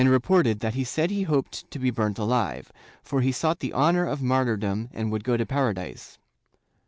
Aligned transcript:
I] 0.01 0.03
PBOSELYTISM 0.03 0.21
296 0.23 0.33
reported 0.33 0.59
that 0.61 0.73
he 0.73 0.83
said 0.83 1.11
he 1.11 1.23
hoped 1.31 1.69
to 1.69 1.77
be 1.77 1.91
burnt 1.91 2.17
alive, 2.17 2.71
for 3.03 3.21
he 3.21 3.31
sought 3.31 3.59
the 3.59 3.71
honor 3.73 4.07
of 4.07 4.19
martyrdom 4.23 4.89
and 4.93 5.11
would 5.11 5.23
go 5.23 5.37
to 5.37 5.45
paradise. 5.45 6.17